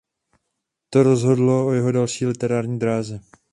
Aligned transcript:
To 0.89 1.03
rozhodlo 1.03 1.67
o 1.67 1.71
jeho 1.71 1.91
další 1.91 2.25
literární 2.25 2.79
dráze. 2.79 3.19